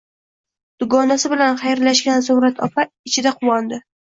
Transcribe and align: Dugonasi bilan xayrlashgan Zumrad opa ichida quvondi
Dugonasi 0.83 1.31
bilan 1.35 1.59
xayrlashgan 1.65 2.27
Zumrad 2.31 2.65
opa 2.69 2.89
ichida 3.11 3.39
quvondi 3.41 3.83